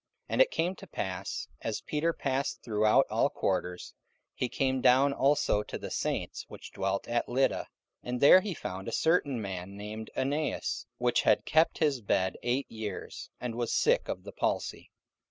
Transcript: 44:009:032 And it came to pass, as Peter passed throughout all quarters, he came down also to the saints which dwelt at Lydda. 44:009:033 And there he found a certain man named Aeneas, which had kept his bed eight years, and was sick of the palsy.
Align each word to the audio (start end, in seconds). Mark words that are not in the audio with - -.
44:009:032 0.25 0.25
And 0.29 0.41
it 0.41 0.49
came 0.49 0.75
to 0.77 0.87
pass, 0.87 1.47
as 1.61 1.81
Peter 1.81 2.11
passed 2.11 2.63
throughout 2.63 3.05
all 3.11 3.29
quarters, 3.29 3.93
he 4.33 4.49
came 4.49 4.81
down 4.81 5.13
also 5.13 5.61
to 5.61 5.77
the 5.77 5.91
saints 5.91 6.43
which 6.47 6.71
dwelt 6.71 7.07
at 7.07 7.29
Lydda. 7.29 7.67
44:009:033 8.03 8.09
And 8.09 8.19
there 8.19 8.41
he 8.41 8.53
found 8.55 8.87
a 8.87 8.91
certain 8.93 9.39
man 9.39 9.77
named 9.77 10.09
Aeneas, 10.15 10.87
which 10.97 11.21
had 11.21 11.45
kept 11.45 11.77
his 11.77 12.01
bed 12.01 12.35
eight 12.41 12.65
years, 12.71 13.29
and 13.39 13.53
was 13.53 13.71
sick 13.75 14.07
of 14.09 14.23
the 14.23 14.31
palsy. 14.31 14.89